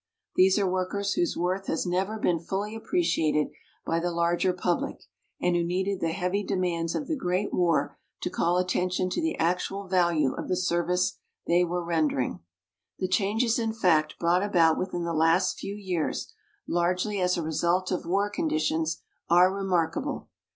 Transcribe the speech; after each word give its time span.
These 0.35 0.57
are 0.57 0.67
workers 0.67 1.13
whose 1.13 1.37
worth 1.37 1.67
has 1.67 1.85
never 1.85 2.17
been 2.17 2.39
fully 2.39 2.73
appreciated 2.75 3.49
by 3.85 3.99
the 3.99 4.09
larger 4.09 4.51
public, 4.51 5.03
and 5.39 5.55
who 5.55 5.63
needed 5.63 5.99
the 6.01 6.11
heavy 6.11 6.43
demands 6.43 6.95
of 6.95 7.05
the 7.05 7.15
great 7.15 7.53
war 7.53 7.99
to 8.23 8.29
call 8.31 8.57
attention 8.57 9.11
to 9.11 9.21
the 9.21 9.37
actual 9.37 9.87
value 9.87 10.33
of 10.33 10.47
the 10.47 10.55
service 10.57 11.19
they 11.45 11.63
were 11.63 11.85
rendering. 11.85 12.39
The 12.97 13.07
changes 13.07 13.59
in 13.59 13.73
fact 13.73 14.17
brought 14.17 14.41
about 14.41 14.79
within 14.79 15.03
the 15.03 15.13
last 15.13 15.59
few 15.59 15.75
years, 15.75 16.33
largely 16.67 17.21
as 17.21 17.37
a 17.37 17.43
result 17.43 17.91
of 17.91 18.03
war 18.07 18.31
conditions, 18.31 19.03
are 19.29 19.53
remarkable. 19.53 20.29